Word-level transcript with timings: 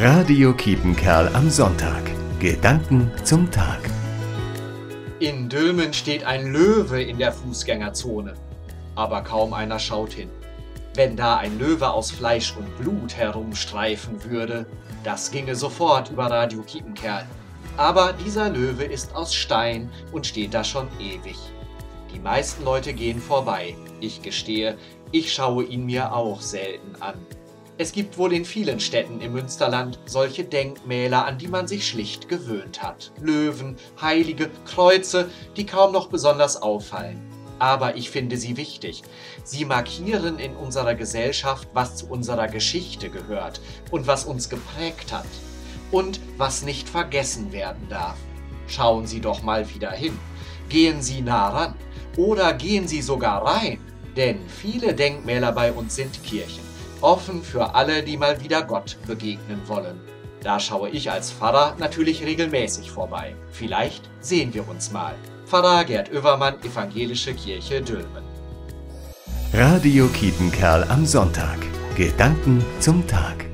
Radio 0.00 0.52
Kiepenkerl 0.52 1.26
am 1.34 1.50
Sonntag. 1.50 2.04
Gedanken 2.38 3.10
zum 3.24 3.50
Tag. 3.50 3.80
In 5.18 5.48
Dülmen 5.48 5.92
steht 5.92 6.22
ein 6.22 6.52
Löwe 6.52 7.02
in 7.02 7.18
der 7.18 7.32
Fußgängerzone. 7.32 8.34
Aber 8.94 9.22
kaum 9.22 9.52
einer 9.52 9.80
schaut 9.80 10.12
hin. 10.12 10.30
Wenn 10.94 11.16
da 11.16 11.38
ein 11.38 11.58
Löwe 11.58 11.90
aus 11.90 12.12
Fleisch 12.12 12.54
und 12.56 12.78
Blut 12.78 13.16
herumstreifen 13.16 14.22
würde, 14.22 14.66
das 15.02 15.32
ginge 15.32 15.56
sofort 15.56 16.12
über 16.12 16.30
Radio 16.30 16.62
Kiepenkerl. 16.62 17.26
Aber 17.76 18.12
dieser 18.12 18.50
Löwe 18.50 18.84
ist 18.84 19.16
aus 19.16 19.34
Stein 19.34 19.90
und 20.12 20.28
steht 20.28 20.54
da 20.54 20.62
schon 20.62 20.86
ewig. 21.00 21.38
Die 22.14 22.20
meisten 22.20 22.62
Leute 22.62 22.92
gehen 22.92 23.20
vorbei. 23.20 23.74
Ich 23.98 24.22
gestehe, 24.22 24.78
ich 25.10 25.32
schaue 25.32 25.64
ihn 25.64 25.86
mir 25.86 26.14
auch 26.14 26.40
selten 26.40 27.02
an. 27.02 27.14
Es 27.80 27.92
gibt 27.92 28.18
wohl 28.18 28.32
in 28.32 28.44
vielen 28.44 28.80
Städten 28.80 29.20
im 29.20 29.34
Münsterland 29.34 30.00
solche 30.04 30.42
Denkmäler, 30.42 31.24
an 31.24 31.38
die 31.38 31.46
man 31.46 31.68
sich 31.68 31.86
schlicht 31.86 32.28
gewöhnt 32.28 32.82
hat. 32.82 33.12
Löwen, 33.20 33.76
Heilige, 34.00 34.50
Kreuze, 34.64 35.30
die 35.56 35.64
kaum 35.64 35.92
noch 35.92 36.08
besonders 36.08 36.60
auffallen. 36.60 37.22
Aber 37.60 37.94
ich 37.94 38.10
finde 38.10 38.36
sie 38.36 38.56
wichtig. 38.56 39.04
Sie 39.44 39.64
markieren 39.64 40.40
in 40.40 40.56
unserer 40.56 40.96
Gesellschaft, 40.96 41.68
was 41.72 41.94
zu 41.94 42.08
unserer 42.08 42.48
Geschichte 42.48 43.10
gehört 43.10 43.60
und 43.92 44.08
was 44.08 44.24
uns 44.24 44.48
geprägt 44.48 45.12
hat. 45.12 45.26
Und 45.92 46.18
was 46.36 46.64
nicht 46.64 46.88
vergessen 46.88 47.52
werden 47.52 47.86
darf. 47.88 48.16
Schauen 48.66 49.06
Sie 49.06 49.20
doch 49.20 49.44
mal 49.44 49.72
wieder 49.72 49.92
hin. 49.92 50.18
Gehen 50.68 51.00
Sie 51.00 51.20
nah 51.20 51.50
ran. 51.50 51.74
Oder 52.16 52.54
gehen 52.54 52.88
Sie 52.88 53.02
sogar 53.02 53.46
rein. 53.46 53.78
Denn 54.16 54.40
viele 54.48 54.94
Denkmäler 54.94 55.52
bei 55.52 55.72
uns 55.72 55.94
sind 55.94 56.24
Kirchen 56.24 56.68
offen 57.00 57.42
für 57.42 57.74
alle, 57.74 58.02
die 58.02 58.16
mal 58.16 58.40
wieder 58.42 58.62
Gott 58.62 58.96
begegnen 59.06 59.60
wollen. 59.66 60.00
Da 60.42 60.60
schaue 60.60 60.90
ich 60.90 61.10
als 61.10 61.32
Pfarrer 61.32 61.74
natürlich 61.78 62.24
regelmäßig 62.24 62.90
vorbei. 62.90 63.34
Vielleicht 63.50 64.08
sehen 64.20 64.54
wir 64.54 64.68
uns 64.68 64.92
mal. 64.92 65.14
Pfarrer 65.46 65.84
Gerd 65.84 66.12
Oevermann, 66.12 66.62
Evangelische 66.62 67.34
Kirche 67.34 67.82
Dülmen. 67.82 68.24
Radio 69.52 70.06
Kietenkerl 70.08 70.84
am 70.84 71.06
Sonntag. 71.06 71.58
Gedanken 71.96 72.64
zum 72.80 73.06
Tag. 73.06 73.47